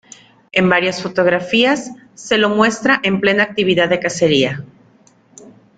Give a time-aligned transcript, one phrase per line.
[0.51, 4.65] En varias fotografías se lo muestra en plena actividad de cacería.